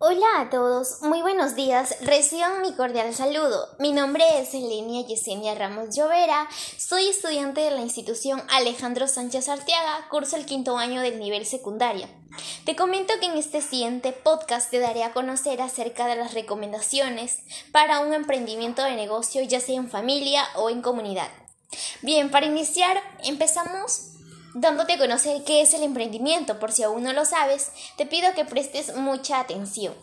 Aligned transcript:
Hola 0.00 0.26
a 0.38 0.48
todos, 0.48 1.02
muy 1.02 1.22
buenos 1.22 1.56
días, 1.56 1.96
reciban 2.02 2.62
mi 2.62 2.72
cordial 2.72 3.12
saludo. 3.16 3.66
Mi 3.80 3.90
nombre 3.90 4.22
es 4.40 4.54
Elenia 4.54 5.04
Yesenia 5.04 5.56
Ramos 5.56 5.92
Llovera, 5.96 6.48
soy 6.76 7.08
estudiante 7.08 7.62
de 7.62 7.72
la 7.72 7.80
institución 7.80 8.40
Alejandro 8.48 9.08
Sánchez 9.08 9.48
Arteaga, 9.48 10.06
curso 10.08 10.36
el 10.36 10.46
quinto 10.46 10.78
año 10.78 11.00
del 11.00 11.18
nivel 11.18 11.44
secundario. 11.46 12.06
Te 12.64 12.76
comento 12.76 13.12
que 13.18 13.26
en 13.26 13.36
este 13.36 13.60
siguiente 13.60 14.12
podcast 14.12 14.70
te 14.70 14.78
daré 14.78 15.02
a 15.02 15.12
conocer 15.12 15.60
acerca 15.60 16.06
de 16.06 16.14
las 16.14 16.32
recomendaciones 16.32 17.40
para 17.72 17.98
un 17.98 18.14
emprendimiento 18.14 18.84
de 18.84 18.94
negocio 18.94 19.42
ya 19.42 19.58
sea 19.58 19.78
en 19.78 19.90
familia 19.90 20.44
o 20.54 20.70
en 20.70 20.80
comunidad. 20.80 21.28
Bien, 22.02 22.30
para 22.30 22.46
iniciar 22.46 23.02
empezamos 23.24 24.17
dándote 24.54 24.94
a 24.94 24.98
conocer 24.98 25.42
qué 25.44 25.62
es 25.62 25.74
el 25.74 25.82
emprendimiento. 25.82 26.58
Por 26.58 26.72
si 26.72 26.82
aún 26.82 27.02
no 27.02 27.12
lo 27.12 27.24
sabes, 27.24 27.70
te 27.96 28.06
pido 28.06 28.34
que 28.34 28.44
prestes 28.44 28.94
mucha 28.96 29.40
atención. 29.40 29.94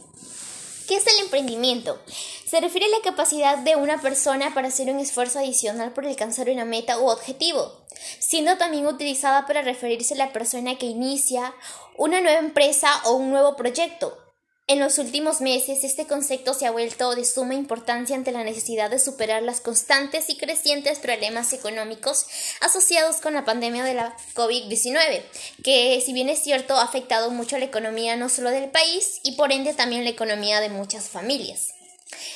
¿Qué 0.87 0.97
es 0.97 1.07
el 1.07 1.23
emprendimiento? 1.23 1.99
Se 2.47 2.61
refiere 2.61 2.85
a 2.85 2.89
la 2.89 3.03
capacidad 3.03 3.57
de 3.57 3.75
una 3.75 3.99
persona 3.99 4.53
para 4.53 4.67
hacer 4.67 4.91
un 4.91 4.99
esfuerzo 4.99 5.39
adicional 5.39 5.93
por 5.93 6.05
alcanzar 6.05 6.47
una 6.49 6.63
meta 6.63 6.99
u 6.99 7.09
objetivo, 7.09 7.85
siendo 8.19 8.57
también 8.57 8.85
utilizada 8.85 9.47
para 9.47 9.63
referirse 9.63 10.13
a 10.13 10.17
la 10.17 10.31
persona 10.31 10.77
que 10.77 10.85
inicia 10.85 11.55
una 11.97 12.21
nueva 12.21 12.37
empresa 12.37 12.89
o 13.05 13.13
un 13.13 13.31
nuevo 13.31 13.55
proyecto, 13.55 14.24
en 14.67 14.79
los 14.79 14.97
últimos 14.97 15.41
meses, 15.41 15.83
este 15.83 16.07
concepto 16.07 16.55
se 16.55 16.65
ha 16.65 16.71
vuelto 16.71 17.13
de 17.13 17.23
suma 17.23 17.53
importancia 17.53 18.15
ante 18.15 18.31
la 18.31 18.43
necesidad 18.43 18.89
de 18.89 18.97
superar 18.97 19.43
las 19.43 19.61
constantes 19.61 20.27
y 20.29 20.37
crecientes 20.37 20.97
problemas 20.97 21.53
económicos 21.53 22.25
asociados 22.61 23.17
con 23.17 23.35
la 23.35 23.45
pandemia 23.45 23.83
de 23.83 23.93
la 23.93 24.17
COVID-19, 24.33 25.21
que 25.63 26.01
si 26.03 26.13
bien 26.13 26.29
es 26.29 26.39
cierto 26.39 26.77
ha 26.77 26.83
afectado 26.83 27.29
mucho 27.29 27.57
a 27.57 27.59
la 27.59 27.65
economía 27.65 28.15
no 28.15 28.27
solo 28.27 28.49
del 28.49 28.71
país 28.71 29.19
y 29.21 29.33
por 29.33 29.51
ende 29.51 29.75
también 29.75 30.03
la 30.03 30.09
economía 30.09 30.59
de 30.59 30.69
muchas 30.69 31.09
familias. 31.09 31.75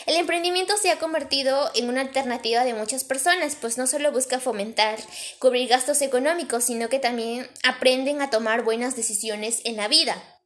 El 0.05 0.15
emprendimiento 0.15 0.77
se 0.77 0.91
ha 0.91 0.99
convertido 0.99 1.71
en 1.73 1.89
una 1.89 2.01
alternativa 2.01 2.63
de 2.63 2.75
muchas 2.75 3.03
personas, 3.03 3.57
pues 3.59 3.79
no 3.79 3.87
solo 3.87 4.11
busca 4.11 4.39
fomentar, 4.39 4.99
cubrir 5.39 5.67
gastos 5.67 6.03
económicos, 6.03 6.65
sino 6.65 6.89
que 6.89 6.99
también 6.99 7.49
aprenden 7.63 8.21
a 8.21 8.29
tomar 8.29 8.63
buenas 8.63 8.95
decisiones 8.95 9.61
en 9.63 9.77
la 9.77 9.87
vida. 9.87 10.38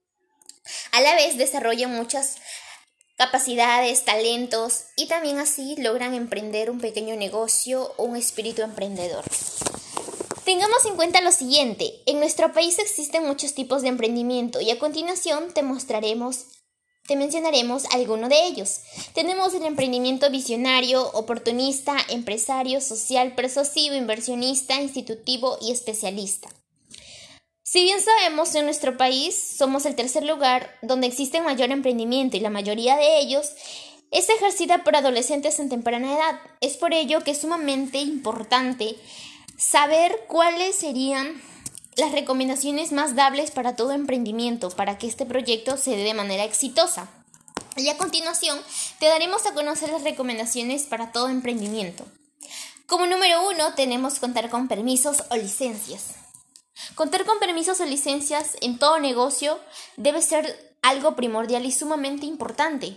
A 0.94 1.02
la 1.02 1.16
vez 1.16 1.40
desarrollan 1.40 1.96
muchas 1.96 2.36
capacidades, 3.18 4.06
talentos 4.06 4.84
y 4.96 5.08
también 5.08 5.40
así 5.40 5.76
logran 5.78 6.14
emprender 6.14 6.70
un 6.70 6.80
pequeño 6.80 7.16
negocio 7.16 7.96
o 7.98 8.04
un 8.04 8.16
espíritu 8.16 8.62
emprendedor. 8.62 9.24
Tengamos 10.46 10.86
en 10.86 10.96
cuenta 10.96 11.22
lo 11.22 11.32
siguiente, 11.32 12.04
en 12.06 12.20
nuestro 12.20 12.54
país 12.54 12.78
existen 12.78 13.26
muchos 13.26 13.56
tipos 13.56 13.82
de 13.82 13.88
emprendimiento 13.88 14.62
y 14.62 14.70
a 14.70 14.78
continuación 14.78 15.52
te 15.52 15.64
mostraremos 15.64 16.46
te 17.08 17.18
mencionaremos 17.18 17.84
alguno 17.92 18.30
de 18.30 18.46
ellos. 18.46 18.80
Tenemos 19.14 19.54
el 19.56 19.66
emprendimiento 19.66 20.30
visionario, 20.30 21.12
oportunista, 21.12 21.98
empresario, 22.08 22.80
social, 22.80 23.36
persuasivo, 23.36 23.96
inversionista, 23.96 24.80
institutivo 24.80 25.58
y 25.60 25.72
especialista. 25.72 26.48
Si 27.74 27.86
bien 27.86 28.00
sabemos, 28.02 28.54
en 28.54 28.66
nuestro 28.66 28.98
país 28.98 29.56
somos 29.58 29.88
el 29.88 29.96
tercer 29.96 30.24
lugar 30.24 30.78
donde 30.84 31.08
existe 31.08 31.42
mayor 31.42 31.72
emprendimiento 31.72 32.38
y 32.38 32.40
la 32.40 32.52
mayoría 32.52 32.96
de 32.98 33.18
ellos 33.18 33.50
es 34.12 34.30
ejercida 34.30 34.84
por 34.84 34.96
adolescentes 34.96 35.58
en 35.58 35.70
temprana 35.70 36.14
edad. 36.14 36.40
Es 36.62 36.78
por 36.78 36.94
ello 36.94 37.22
que 37.24 37.32
es 37.32 37.42
sumamente 37.42 37.98
importante 37.98 38.96
saber 39.58 40.26
cuáles 40.28 40.76
serían 40.76 41.42
las 41.96 42.12
recomendaciones 42.12 42.92
más 42.92 43.16
dables 43.16 43.50
para 43.50 43.76
todo 43.76 43.92
emprendimiento 43.92 44.70
para 44.70 45.00
que 45.00 45.08
este 45.08 45.26
proyecto 45.26 45.76
se 45.76 45.96
dé 45.96 46.04
de 46.04 46.14
manera 46.14 46.44
exitosa. 46.44 47.10
Y 47.76 47.90
a 47.90 47.98
continuación 47.98 48.62
te 49.00 49.08
daremos 49.08 49.48
a 49.48 49.56
conocer 49.56 49.90
las 49.90 50.04
recomendaciones 50.04 50.84
para 50.84 51.12
todo 51.12 51.28
emprendimiento. 51.28 52.06
Como 52.86 53.08
número 53.08 53.50
uno 53.50 53.74
tenemos 53.74 54.20
contar 54.20 54.52
con 54.52 54.68
permisos 54.68 55.24
o 55.32 55.38
licencias. 55.38 56.23
Contar 56.96 57.26
con 57.26 57.40
permisos 57.40 57.80
o 57.80 57.86
licencias 57.86 58.56
en 58.62 58.78
todo 58.78 59.00
negocio 59.00 59.60
debe 59.98 60.22
ser 60.22 60.74
algo 60.84 61.16
primordial 61.16 61.66
y 61.66 61.72
sumamente 61.72 62.26
importante, 62.26 62.96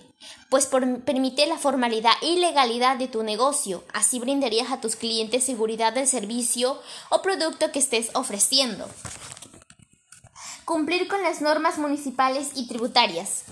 pues 0.50 0.66
permite 0.66 1.46
la 1.46 1.56
formalidad 1.56 2.12
y 2.20 2.36
legalidad 2.36 2.96
de 2.96 3.08
tu 3.08 3.22
negocio, 3.22 3.84
así 3.94 4.18
brindarías 4.18 4.70
a 4.72 4.80
tus 4.80 4.96
clientes 4.96 5.44
seguridad 5.44 5.92
del 5.92 6.08
servicio 6.08 6.80
o 7.10 7.22
producto 7.22 7.70
que 7.72 7.78
estés 7.78 8.10
ofreciendo. 8.14 8.88
Cumplir 10.64 11.06
con 11.06 11.22
las 11.22 11.40
normas 11.40 11.78
municipales 11.78 12.50
y 12.56 12.66
tributarias. 12.66 13.44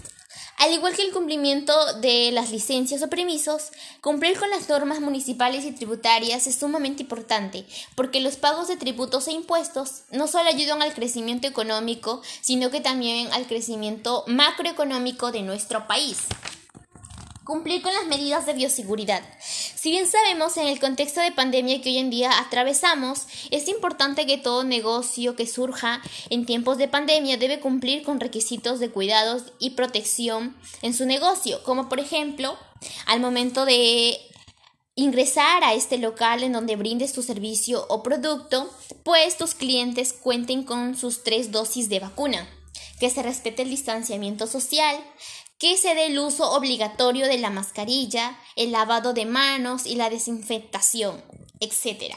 Al 0.58 0.72
igual 0.72 0.94
que 0.94 1.02
el 1.02 1.12
cumplimiento 1.12 1.74
de 2.00 2.30
las 2.32 2.50
licencias 2.50 3.02
o 3.02 3.10
permisos, 3.10 3.72
cumplir 4.00 4.38
con 4.38 4.48
las 4.50 4.68
normas 4.68 5.00
municipales 5.00 5.64
y 5.64 5.72
tributarias 5.72 6.46
es 6.46 6.54
sumamente 6.54 7.02
importante, 7.02 7.66
porque 7.96 8.20
los 8.20 8.36
pagos 8.36 8.68
de 8.68 8.76
tributos 8.76 9.26
e 9.26 9.32
impuestos 9.32 10.02
no 10.10 10.28
solo 10.28 10.48
ayudan 10.48 10.80
al 10.80 10.94
crecimiento 10.94 11.48
económico, 11.48 12.22
sino 12.40 12.70
que 12.70 12.80
también 12.80 13.32
al 13.32 13.46
crecimiento 13.46 14.24
macroeconómico 14.26 15.32
de 15.32 15.42
nuestro 15.42 15.86
país. 15.88 16.18
Cumplir 17.44 17.82
con 17.82 17.92
las 17.92 18.06
medidas 18.06 18.46
de 18.46 18.54
bioseguridad. 18.54 19.22
Si 19.84 19.90
bien 19.90 20.06
sabemos 20.06 20.56
en 20.56 20.66
el 20.66 20.80
contexto 20.80 21.20
de 21.20 21.30
pandemia 21.30 21.82
que 21.82 21.90
hoy 21.90 21.98
en 21.98 22.08
día 22.08 22.38
atravesamos, 22.38 23.26
es 23.50 23.68
importante 23.68 24.24
que 24.24 24.38
todo 24.38 24.64
negocio 24.64 25.36
que 25.36 25.46
surja 25.46 26.00
en 26.30 26.46
tiempos 26.46 26.78
de 26.78 26.88
pandemia 26.88 27.36
debe 27.36 27.60
cumplir 27.60 28.02
con 28.02 28.18
requisitos 28.18 28.80
de 28.80 28.88
cuidados 28.88 29.42
y 29.58 29.72
protección 29.72 30.56
en 30.80 30.94
su 30.94 31.04
negocio, 31.04 31.62
como 31.64 31.90
por 31.90 32.00
ejemplo, 32.00 32.56
al 33.04 33.20
momento 33.20 33.66
de 33.66 34.18
ingresar 34.94 35.62
a 35.62 35.74
este 35.74 35.98
local 35.98 36.44
en 36.44 36.54
donde 36.54 36.76
brindes 36.76 37.12
tu 37.12 37.22
servicio 37.22 37.84
o 37.90 38.02
producto, 38.02 38.70
pues 39.02 39.36
tus 39.36 39.52
clientes 39.52 40.14
cuenten 40.14 40.62
con 40.62 40.96
sus 40.96 41.24
tres 41.24 41.52
dosis 41.52 41.90
de 41.90 42.00
vacuna, 42.00 42.48
que 43.00 43.10
se 43.10 43.22
respete 43.22 43.60
el 43.60 43.68
distanciamiento 43.68 44.46
social, 44.46 44.96
que 45.64 45.78
se 45.78 45.94
dé 45.94 46.08
el 46.08 46.18
uso 46.18 46.50
obligatorio 46.50 47.26
de 47.26 47.38
la 47.38 47.48
mascarilla, 47.48 48.38
el 48.54 48.70
lavado 48.70 49.14
de 49.14 49.24
manos 49.24 49.86
y 49.86 49.94
la 49.94 50.10
desinfectación, 50.10 51.24
etc. 51.58 52.16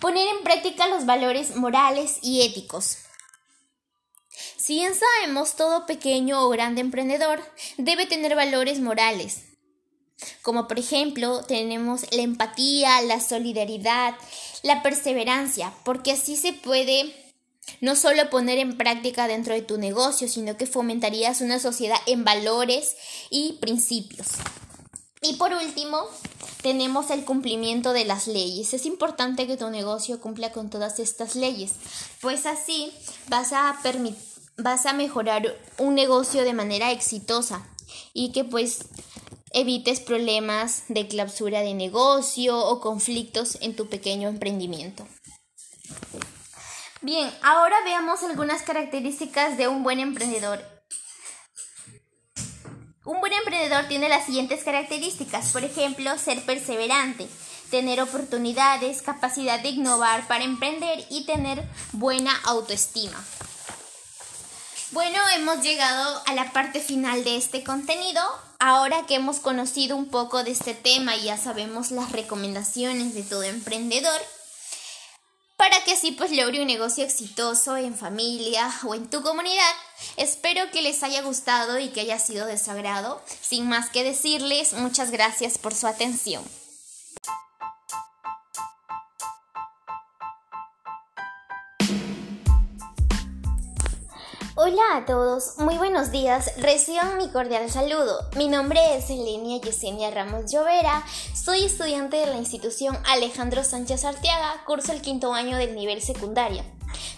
Poner 0.00 0.26
en 0.28 0.42
práctica 0.42 0.88
los 0.88 1.04
valores 1.04 1.56
morales 1.56 2.16
y 2.22 2.46
éticos. 2.46 2.96
Si 4.56 4.76
bien 4.76 4.94
sabemos, 4.94 5.56
todo 5.56 5.84
pequeño 5.84 6.46
o 6.46 6.48
grande 6.48 6.80
emprendedor 6.80 7.42
debe 7.76 8.06
tener 8.06 8.34
valores 8.34 8.80
morales, 8.80 9.42
como 10.40 10.66
por 10.66 10.78
ejemplo 10.78 11.44
tenemos 11.44 12.10
la 12.10 12.22
empatía, 12.22 13.02
la 13.02 13.20
solidaridad, 13.20 14.14
la 14.62 14.82
perseverancia, 14.82 15.74
porque 15.84 16.12
así 16.12 16.38
se 16.38 16.54
puede 16.54 17.29
no 17.80 17.96
solo 17.96 18.30
poner 18.30 18.58
en 18.58 18.76
práctica 18.76 19.28
dentro 19.28 19.54
de 19.54 19.62
tu 19.62 19.78
negocio, 19.78 20.28
sino 20.28 20.56
que 20.56 20.66
fomentarías 20.66 21.40
una 21.40 21.58
sociedad 21.58 21.98
en 22.06 22.24
valores 22.24 22.96
y 23.30 23.58
principios. 23.60 24.28
Y 25.22 25.34
por 25.34 25.52
último, 25.52 26.06
tenemos 26.62 27.10
el 27.10 27.24
cumplimiento 27.24 27.92
de 27.92 28.04
las 28.04 28.26
leyes. 28.26 28.72
Es 28.72 28.86
importante 28.86 29.46
que 29.46 29.56
tu 29.56 29.68
negocio 29.68 30.20
cumpla 30.20 30.50
con 30.52 30.70
todas 30.70 30.98
estas 30.98 31.34
leyes, 31.34 31.72
pues 32.20 32.46
así 32.46 32.92
vas 33.28 33.52
a 33.52 33.78
vas 34.56 34.86
a 34.86 34.92
mejorar 34.92 35.56
un 35.78 35.94
negocio 35.94 36.42
de 36.42 36.52
manera 36.52 36.90
exitosa 36.90 37.66
y 38.12 38.32
que 38.32 38.44
pues 38.44 38.86
evites 39.52 40.00
problemas 40.00 40.84
de 40.88 41.08
clausura 41.08 41.60
de 41.60 41.74
negocio 41.74 42.58
o 42.58 42.80
conflictos 42.80 43.58
en 43.60 43.74
tu 43.74 43.88
pequeño 43.88 44.28
emprendimiento. 44.28 45.06
Bien, 47.02 47.32
ahora 47.42 47.76
veamos 47.82 48.22
algunas 48.22 48.60
características 48.60 49.56
de 49.56 49.68
un 49.68 49.82
buen 49.82 50.00
emprendedor. 50.00 50.62
Un 53.06 53.20
buen 53.20 53.32
emprendedor 53.32 53.88
tiene 53.88 54.10
las 54.10 54.26
siguientes 54.26 54.62
características, 54.64 55.50
por 55.50 55.64
ejemplo, 55.64 56.18
ser 56.18 56.44
perseverante, 56.44 57.26
tener 57.70 58.02
oportunidades, 58.02 59.00
capacidad 59.00 59.60
de 59.60 59.70
innovar 59.70 60.28
para 60.28 60.44
emprender 60.44 61.06
y 61.08 61.24
tener 61.24 61.66
buena 61.92 62.36
autoestima. 62.44 63.24
Bueno, 64.92 65.18
hemos 65.36 65.62
llegado 65.62 66.22
a 66.26 66.34
la 66.34 66.52
parte 66.52 66.80
final 66.80 67.24
de 67.24 67.36
este 67.36 67.64
contenido. 67.64 68.20
Ahora 68.58 69.06
que 69.06 69.14
hemos 69.14 69.38
conocido 69.38 69.96
un 69.96 70.10
poco 70.10 70.44
de 70.44 70.50
este 70.50 70.74
tema 70.74 71.16
y 71.16 71.24
ya 71.24 71.38
sabemos 71.38 71.92
las 71.92 72.12
recomendaciones 72.12 73.14
de 73.14 73.22
todo 73.22 73.44
emprendedor, 73.44 74.20
para 75.70 75.84
que 75.84 75.92
así 75.92 76.10
pues 76.10 76.32
logre 76.32 76.60
un 76.60 76.66
negocio 76.66 77.04
exitoso 77.04 77.76
en 77.76 77.94
familia 77.94 78.68
o 78.84 78.94
en 78.94 79.08
tu 79.08 79.22
comunidad. 79.22 79.72
Espero 80.16 80.70
que 80.72 80.82
les 80.82 81.02
haya 81.02 81.22
gustado 81.22 81.78
y 81.78 81.88
que 81.88 82.00
haya 82.00 82.18
sido 82.18 82.46
de 82.46 82.58
su 82.58 82.70
agrado. 82.70 83.22
Sin 83.40 83.68
más 83.68 83.88
que 83.90 84.02
decirles, 84.02 84.72
muchas 84.72 85.10
gracias 85.10 85.58
por 85.58 85.74
su 85.74 85.86
atención. 85.86 86.42
Hola 94.62 94.82
a 94.94 95.06
todos, 95.06 95.56
muy 95.56 95.78
buenos 95.78 96.10
días, 96.10 96.52
reciban 96.58 97.16
mi 97.16 97.30
cordial 97.30 97.70
saludo. 97.70 98.28
Mi 98.36 98.46
nombre 98.46 98.94
es 98.94 99.08
Elenia 99.08 99.58
Yesenia 99.58 100.10
Ramos 100.10 100.52
Llovera, 100.52 101.02
soy 101.32 101.64
estudiante 101.64 102.18
de 102.18 102.26
la 102.26 102.36
institución 102.36 102.98
Alejandro 103.06 103.64
Sánchez 103.64 104.04
Arteaga, 104.04 104.62
curso 104.66 104.92
el 104.92 105.00
quinto 105.00 105.32
año 105.32 105.56
del 105.56 105.74
nivel 105.74 106.02
secundario. 106.02 106.62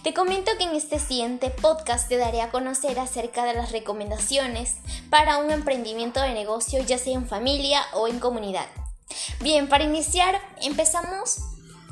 Te 0.04 0.14
comento 0.14 0.52
que 0.56 0.62
en 0.62 0.76
este 0.76 1.00
siguiente 1.00 1.50
podcast 1.50 2.08
te 2.08 2.16
daré 2.16 2.42
a 2.42 2.52
conocer 2.52 3.00
acerca 3.00 3.44
de 3.44 3.54
las 3.54 3.72
recomendaciones 3.72 4.76
para 5.10 5.38
un 5.38 5.50
emprendimiento 5.50 6.20
de 6.20 6.34
negocio 6.34 6.80
ya 6.84 6.96
sea 6.96 7.14
en 7.14 7.26
familia 7.26 7.82
o 7.94 8.06
en 8.06 8.20
comunidad. 8.20 8.68
Bien, 9.40 9.68
para 9.68 9.82
iniciar 9.82 10.40
empezamos 10.60 11.38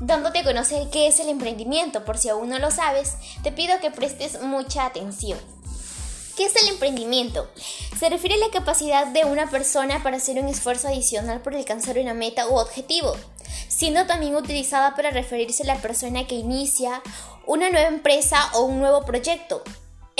dándote 0.00 0.40
a 0.40 0.44
conocer 0.44 0.88
qué 0.90 1.06
es 1.06 1.20
el 1.20 1.28
emprendimiento. 1.28 2.04
Por 2.04 2.18
si 2.18 2.28
aún 2.28 2.48
no 2.48 2.58
lo 2.58 2.70
sabes, 2.70 3.14
te 3.42 3.52
pido 3.52 3.78
que 3.80 3.90
prestes 3.90 4.42
mucha 4.42 4.86
atención. 4.86 5.38
¿Qué 6.36 6.46
es 6.46 6.56
el 6.56 6.68
emprendimiento? 6.68 7.50
Se 7.98 8.08
refiere 8.08 8.36
a 8.36 8.46
la 8.46 8.50
capacidad 8.50 9.06
de 9.06 9.24
una 9.24 9.50
persona 9.50 10.02
para 10.02 10.16
hacer 10.16 10.40
un 10.40 10.48
esfuerzo 10.48 10.88
adicional 10.88 11.42
por 11.42 11.54
alcanzar 11.54 11.98
una 11.98 12.14
meta 12.14 12.48
u 12.48 12.56
objetivo, 12.56 13.14
siendo 13.68 14.06
también 14.06 14.34
utilizada 14.34 14.94
para 14.94 15.10
referirse 15.10 15.64
a 15.64 15.66
la 15.66 15.82
persona 15.82 16.26
que 16.26 16.36
inicia 16.36 17.02
una 17.46 17.68
nueva 17.68 17.88
empresa 17.88 18.50
o 18.54 18.62
un 18.62 18.78
nuevo 18.78 19.04
proyecto, 19.04 19.62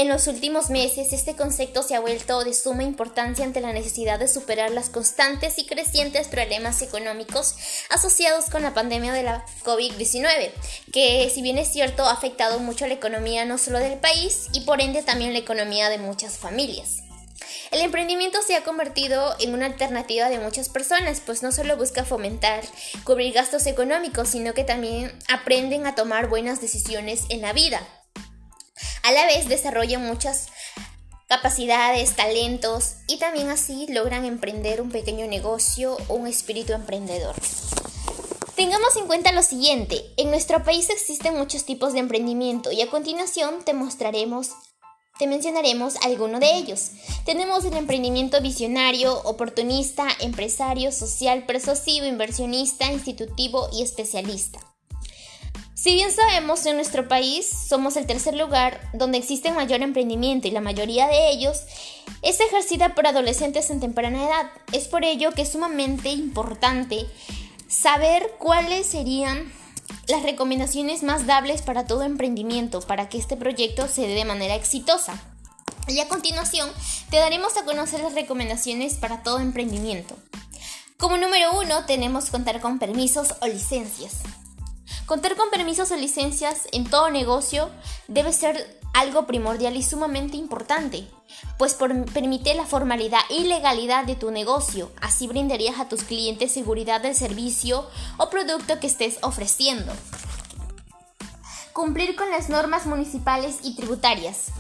en 0.00 0.08
los 0.08 0.29
últimos 0.29 0.70
meses, 0.70 1.12
este 1.12 1.37
concepto 1.37 1.82
se 1.82 1.94
ha 1.94 2.00
vuelto 2.00 2.43
de 2.43 2.55
suma 2.55 2.85
importancia 2.85 3.44
ante 3.44 3.61
la 3.61 3.75
necesidad 3.75 4.19
de 4.19 4.29
superar 4.29 4.70
las 4.70 4.88
constantes 4.88 5.58
y 5.58 5.67
crecientes 5.67 6.26
problemas 6.26 6.81
económicos 6.81 7.55
asociados 7.91 8.47
con 8.47 8.62
la 8.62 8.73
pandemia 8.73 9.12
de 9.12 9.25
la 9.25 9.44
COVID-19, 9.62 10.52
que 10.91 11.31
si 11.32 11.43
bien 11.43 11.58
es 11.58 11.69
cierto 11.69 12.06
ha 12.06 12.12
afectado 12.12 12.61
mucho 12.61 12.87
a 12.87 12.88
la 12.88 12.94
economía 12.94 13.44
no 13.44 13.58
solo 13.58 13.79
del 13.79 13.99
país 13.99 14.49
y 14.55 14.62
por 14.62 14.81
ende 14.81 15.02
también 15.02 15.35
la 15.35 15.38
economía 15.38 15.91
de 15.91 15.99
muchas 15.99 16.38
familias. 16.38 17.03
El 17.70 17.82
emprendimiento 17.82 18.41
se 18.41 18.56
ha 18.56 18.64
convertido 18.64 19.37
en 19.38 19.53
una 19.53 19.67
alternativa 19.67 20.31
de 20.31 20.38
muchas 20.38 20.70
personas, 20.70 21.20
pues 21.25 21.43
no 21.43 21.53
solo 21.53 21.76
busca 21.76 22.05
fomentar, 22.05 22.64
cubrir 23.05 23.35
gastos 23.35 23.67
económicos, 23.67 24.31
sino 24.31 24.55
que 24.55 24.64
también 24.64 25.12
aprenden 25.29 25.87
a 25.87 25.94
tomar 25.94 26.29
buenas 26.29 26.62
decisiones 26.62 27.25
en 27.29 27.43
la 27.43 27.53
vida. 27.53 27.87
A 29.10 29.12
la 29.12 29.26
vez 29.26 29.48
desarrollan 29.48 30.06
muchas 30.06 30.46
capacidades, 31.26 32.14
talentos 32.14 32.94
y 33.08 33.18
también 33.18 33.48
así 33.48 33.88
logran 33.88 34.24
emprender 34.24 34.80
un 34.80 34.92
pequeño 34.92 35.26
negocio 35.26 35.96
o 36.06 36.14
un 36.14 36.28
espíritu 36.28 36.74
emprendedor. 36.74 37.34
Tengamos 38.54 38.94
en 38.94 39.08
cuenta 39.08 39.32
lo 39.32 39.42
siguiente, 39.42 40.04
en 40.16 40.30
nuestro 40.30 40.62
país 40.62 40.90
existen 40.90 41.36
muchos 41.36 41.64
tipos 41.64 41.92
de 41.92 41.98
emprendimiento 41.98 42.70
y 42.70 42.82
a 42.82 42.88
continuación 42.88 43.64
te 43.64 43.74
mostraremos, 43.74 44.50
te 45.18 45.26
mencionaremos 45.26 45.96
alguno 46.04 46.38
de 46.38 46.54
ellos. 46.54 46.92
Tenemos 47.24 47.64
el 47.64 47.76
emprendimiento 47.76 48.40
visionario, 48.40 49.20
oportunista, 49.24 50.06
empresario, 50.20 50.92
social, 50.92 51.46
persuasivo, 51.46 52.06
inversionista, 52.06 52.92
institutivo 52.92 53.70
y 53.72 53.82
especialista. 53.82 54.69
Si 55.82 55.94
bien 55.94 56.12
sabemos 56.12 56.67
en 56.67 56.77
nuestro 56.77 57.09
país 57.09 57.49
somos 57.67 57.97
el 57.97 58.05
tercer 58.05 58.37
lugar 58.37 58.79
donde 58.93 59.17
existe 59.17 59.50
mayor 59.50 59.81
emprendimiento 59.81 60.47
y 60.47 60.50
la 60.50 60.61
mayoría 60.61 61.06
de 61.06 61.31
ellos 61.31 61.62
es 62.21 62.38
ejercida 62.38 62.94
por 62.94 63.06
adolescentes 63.06 63.71
en 63.71 63.81
temprana 63.81 64.27
edad, 64.27 64.50
es 64.73 64.88
por 64.88 65.06
ello 65.06 65.32
que 65.32 65.41
es 65.41 65.53
sumamente 65.53 66.11
importante 66.11 67.06
saber 67.67 68.35
cuáles 68.38 68.88
serían 68.88 69.50
las 70.06 70.23
recomendaciones 70.23 71.03
más 71.03 71.27
dables 71.27 71.62
para 71.62 71.87
todo 71.87 72.03
emprendimiento 72.03 72.82
para 72.82 73.09
que 73.09 73.17
este 73.17 73.38
proyecto 73.38 73.88
se 73.88 74.03
dé 74.03 74.15
de 74.15 74.27
manera 74.27 74.56
exitosa. 74.56 75.19
Y 75.88 75.99
a 76.00 76.09
continuación 76.09 76.69
te 77.09 77.17
daremos 77.17 77.56
a 77.56 77.65
conocer 77.65 78.00
las 78.00 78.12
recomendaciones 78.12 78.97
para 78.97 79.23
todo 79.23 79.38
emprendimiento. 79.38 80.15
Como 80.99 81.17
número 81.17 81.59
uno 81.59 81.87
tenemos 81.87 82.29
contar 82.29 82.61
con 82.61 82.79
permisos 82.79 83.35
o 83.41 83.47
licencias. 83.47 84.19
Contar 85.10 85.34
con 85.34 85.50
permisos 85.50 85.90
o 85.90 85.96
licencias 85.96 86.68
en 86.70 86.88
todo 86.88 87.10
negocio 87.10 87.68
debe 88.06 88.32
ser 88.32 88.78
algo 88.94 89.26
primordial 89.26 89.74
y 89.74 89.82
sumamente 89.82 90.36
importante, 90.36 91.04
pues 91.58 91.74
permite 91.74 92.54
la 92.54 92.64
formalidad 92.64 93.18
y 93.28 93.42
legalidad 93.42 94.04
de 94.04 94.14
tu 94.14 94.30
negocio, 94.30 94.92
así 95.00 95.26
brindarías 95.26 95.80
a 95.80 95.88
tus 95.88 96.04
clientes 96.04 96.52
seguridad 96.52 97.00
del 97.00 97.16
servicio 97.16 97.88
o 98.18 98.30
producto 98.30 98.78
que 98.78 98.86
estés 98.86 99.18
ofreciendo. 99.22 99.92
Cumplir 101.72 102.14
con 102.14 102.30
las 102.30 102.48
normas 102.48 102.86
municipales 102.86 103.58
y 103.64 103.74
tributarias. 103.74 104.52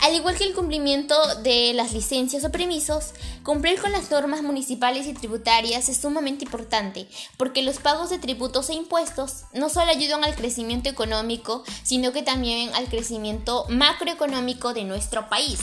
Al 0.00 0.14
igual 0.14 0.36
que 0.36 0.44
el 0.44 0.54
cumplimiento 0.54 1.14
de 1.42 1.74
las 1.74 1.92
licencias 1.92 2.44
o 2.44 2.50
permisos, 2.50 3.12
cumplir 3.42 3.80
con 3.80 3.92
las 3.92 4.10
normas 4.10 4.42
municipales 4.42 5.06
y 5.06 5.14
tributarias 5.14 5.88
es 5.88 5.96
sumamente 5.96 6.44
importante, 6.44 7.08
porque 7.36 7.62
los 7.62 7.78
pagos 7.78 8.10
de 8.10 8.18
tributos 8.18 8.70
e 8.70 8.74
impuestos 8.74 9.44
no 9.52 9.68
solo 9.68 9.90
ayudan 9.90 10.24
al 10.24 10.34
crecimiento 10.34 10.88
económico, 10.88 11.64
sino 11.82 12.12
que 12.12 12.22
también 12.22 12.74
al 12.74 12.86
crecimiento 12.88 13.66
macroeconómico 13.68 14.74
de 14.74 14.84
nuestro 14.84 15.28
país. 15.28 15.60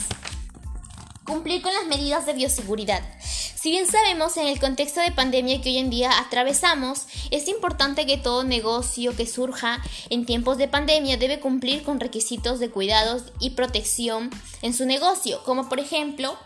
Cumplir 1.30 1.62
con 1.62 1.72
las 1.72 1.86
medidas 1.86 2.26
de 2.26 2.32
bioseguridad. 2.32 3.02
Si 3.22 3.70
bien 3.70 3.86
sabemos 3.86 4.36
en 4.36 4.48
el 4.48 4.58
contexto 4.58 5.00
de 5.00 5.12
pandemia 5.12 5.60
que 5.60 5.68
hoy 5.68 5.78
en 5.78 5.88
día 5.88 6.18
atravesamos, 6.18 7.06
es 7.30 7.46
importante 7.46 8.04
que 8.04 8.16
todo 8.16 8.42
negocio 8.42 9.14
que 9.14 9.28
surja 9.28 9.80
en 10.08 10.26
tiempos 10.26 10.58
de 10.58 10.66
pandemia 10.66 11.18
debe 11.18 11.38
cumplir 11.38 11.84
con 11.84 12.00
requisitos 12.00 12.58
de 12.58 12.70
cuidados 12.70 13.26
y 13.38 13.50
protección 13.50 14.30
en 14.60 14.74
su 14.74 14.86
negocio, 14.86 15.40
como 15.44 15.68
por 15.68 15.78
ejemplo, 15.78 16.36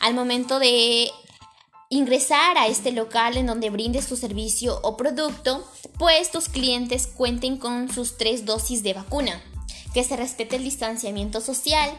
al 0.00 0.12
momento 0.12 0.58
de 0.58 1.10
ingresar 1.88 2.58
a 2.58 2.66
este 2.66 2.92
local 2.92 3.38
en 3.38 3.46
donde 3.46 3.70
brindes 3.70 4.08
tu 4.08 4.16
servicio 4.16 4.78
o 4.82 4.98
producto, 4.98 5.66
pues 5.98 6.30
tus 6.30 6.50
clientes 6.50 7.06
cuenten 7.06 7.56
con 7.56 7.90
sus 7.90 8.18
tres 8.18 8.44
dosis 8.44 8.82
de 8.82 8.92
vacuna, 8.92 9.42
que 9.94 10.04
se 10.04 10.16
respete 10.16 10.56
el 10.56 10.64
distanciamiento 10.64 11.40
social, 11.40 11.90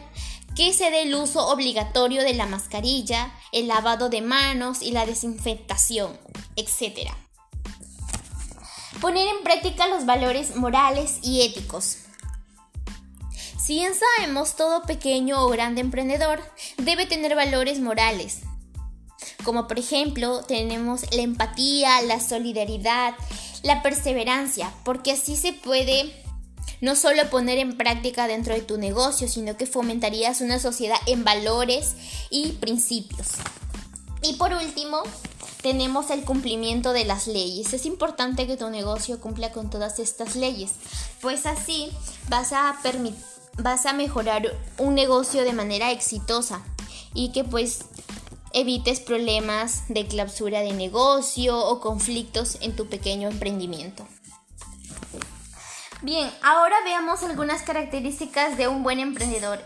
que 0.56 0.72
se 0.72 0.90
dé 0.90 1.02
el 1.02 1.14
uso 1.14 1.46
obligatorio 1.48 2.22
de 2.22 2.32
la 2.32 2.46
mascarilla, 2.46 3.32
el 3.52 3.68
lavado 3.68 4.08
de 4.08 4.22
manos 4.22 4.80
y 4.80 4.90
la 4.90 5.04
desinfectación, 5.04 6.18
etc. 6.56 7.10
Poner 9.00 9.28
en 9.28 9.44
práctica 9.44 9.86
los 9.86 10.06
valores 10.06 10.56
morales 10.56 11.18
y 11.22 11.42
éticos. 11.42 11.98
Si 13.62 13.74
bien 13.74 13.92
sabemos, 13.94 14.56
todo 14.56 14.82
pequeño 14.82 15.44
o 15.44 15.48
grande 15.50 15.82
emprendedor 15.82 16.40
debe 16.78 17.04
tener 17.04 17.34
valores 17.34 17.78
morales, 17.80 18.40
como 19.44 19.68
por 19.68 19.78
ejemplo 19.78 20.42
tenemos 20.42 21.02
la 21.14 21.22
empatía, 21.22 22.00
la 22.02 22.18
solidaridad, 22.20 23.14
la 23.62 23.82
perseverancia, 23.82 24.72
porque 24.84 25.12
así 25.12 25.36
se 25.36 25.52
puede 25.52 26.25
no 26.80 26.96
solo 26.96 27.28
poner 27.30 27.58
en 27.58 27.76
práctica 27.76 28.26
dentro 28.26 28.54
de 28.54 28.62
tu 28.62 28.78
negocio, 28.78 29.28
sino 29.28 29.56
que 29.56 29.66
fomentarías 29.66 30.40
una 30.40 30.58
sociedad 30.58 30.98
en 31.06 31.24
valores 31.24 31.94
y 32.30 32.52
principios. 32.52 33.28
Y 34.22 34.34
por 34.34 34.52
último, 34.52 35.02
tenemos 35.62 36.10
el 36.10 36.22
cumplimiento 36.22 36.92
de 36.92 37.04
las 37.04 37.26
leyes. 37.26 37.72
Es 37.72 37.86
importante 37.86 38.46
que 38.46 38.56
tu 38.56 38.70
negocio 38.70 39.20
cumpla 39.20 39.52
con 39.52 39.70
todas 39.70 39.98
estas 39.98 40.36
leyes, 40.36 40.72
pues 41.20 41.46
así 41.46 41.90
vas 42.28 42.52
a 42.52 42.76
vas 43.58 43.86
a 43.86 43.92
mejorar 43.92 44.54
un 44.78 44.94
negocio 44.94 45.42
de 45.44 45.52
manera 45.52 45.90
exitosa 45.90 46.62
y 47.14 47.32
que 47.32 47.42
pues 47.42 47.86
evites 48.52 49.00
problemas 49.00 49.88
de 49.88 50.06
clausura 50.06 50.60
de 50.60 50.72
negocio 50.72 51.58
o 51.58 51.80
conflictos 51.80 52.58
en 52.60 52.76
tu 52.76 52.86
pequeño 52.86 53.28
emprendimiento. 53.28 54.06
Bien, 56.02 56.30
ahora 56.42 56.76
veamos 56.84 57.22
algunas 57.22 57.62
características 57.62 58.56
de 58.56 58.68
un 58.68 58.82
buen 58.82 59.00
emprendedor. 59.00 59.64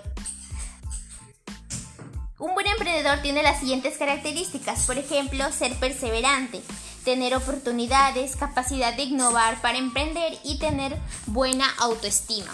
Un 2.39 2.55
buen 2.55 2.69
emprendedor 2.69 3.21
tiene 3.21 3.43
las 3.43 3.59
siguientes 3.59 3.99
características, 3.99 4.87
por 4.87 4.97
ejemplo, 4.97 5.51
ser 5.53 5.75
perseverante, 5.77 6.63
tener 7.05 7.35
oportunidades, 7.35 8.37
capacidad 8.37 8.95
de 8.95 9.03
innovar 9.03 9.61
para 9.61 9.77
emprender 9.77 10.39
y 10.45 10.59
tener 10.59 10.97
buena 11.27 11.69
autoestima. 11.79 12.51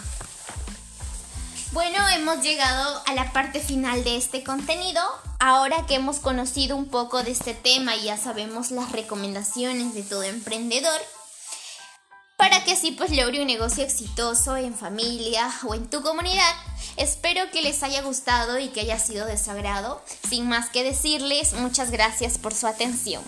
Bueno, 1.73 1.99
hemos 2.17 2.43
llegado 2.43 3.03
a 3.07 3.13
la 3.13 3.33
parte 3.33 3.61
final 3.61 4.03
de 4.03 4.17
este 4.17 4.43
contenido. 4.43 5.03
Ahora 5.39 5.85
que 5.87 5.97
hemos 5.97 6.19
conocido 6.19 6.75
un 6.77 6.87
poco 6.87 7.23
de 7.23 7.33
este 7.33 7.53
tema 7.53 7.95
y 7.95 8.05
ya 8.05 8.17
sabemos 8.17 8.71
las 8.71 8.91
recomendaciones 8.93 9.93
de 9.93 10.03
todo 10.03 10.23
emprendedor, 10.23 10.99
para 12.49 12.63
que 12.63 12.73
así 12.73 12.93
pues 12.93 13.11
logre 13.11 13.41
un 13.41 13.49
negocio 13.49 13.83
exitoso 13.83 14.57
en 14.57 14.73
familia 14.73 15.51
o 15.67 15.75
en 15.75 15.91
tu 15.91 16.01
comunidad. 16.03 16.53
Espero 16.97 17.51
que 17.51 17.61
les 17.61 17.83
haya 17.83 18.03
gustado 18.03 18.61
y 18.61 18.69
que 18.69 18.83
haya 18.83 19.01
sido 19.01 19.27
de 19.27 19.37
su 19.37 19.51
agrado. 19.51 20.01
Sin 20.29 20.49
más 20.49 20.71
que 20.71 20.85
decirles, 20.85 21.55
muchas 21.55 21.91
gracias 21.91 22.39
por 22.39 22.55
su 22.55 22.69
atención. 22.69 23.21